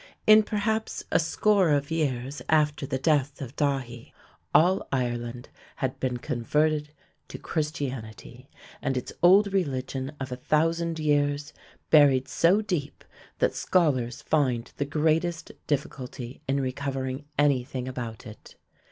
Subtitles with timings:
[0.25, 4.13] In perhaps a score of years after the death of Dathi,
[4.51, 6.89] all Ireland had been converted
[7.27, 8.49] to Christianity,
[8.81, 11.53] and its old religion of a thousand years
[11.91, 13.05] buried so deep
[13.37, 18.55] that scholars find the greatest difficulty in recovering anything about it.